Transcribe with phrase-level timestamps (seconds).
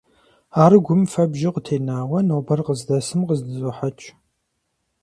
[0.63, 4.05] Ар гум фэбжьу къытенауэ нобэр къыздэсым къыздызохьэкӀ.